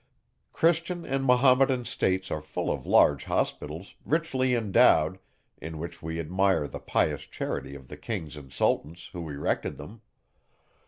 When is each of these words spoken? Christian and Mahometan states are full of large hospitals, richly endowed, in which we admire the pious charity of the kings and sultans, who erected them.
Christian 0.51 1.05
and 1.05 1.23
Mahometan 1.25 1.85
states 1.85 2.31
are 2.31 2.41
full 2.41 2.71
of 2.71 2.87
large 2.87 3.25
hospitals, 3.25 3.93
richly 4.03 4.55
endowed, 4.55 5.19
in 5.57 5.77
which 5.77 6.01
we 6.01 6.19
admire 6.19 6.67
the 6.67 6.79
pious 6.79 7.21
charity 7.21 7.75
of 7.75 7.87
the 7.87 7.97
kings 7.97 8.35
and 8.35 8.51
sultans, 8.51 9.09
who 9.13 9.29
erected 9.29 9.77
them. 9.77 10.01